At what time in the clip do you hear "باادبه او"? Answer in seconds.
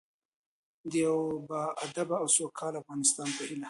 1.49-2.27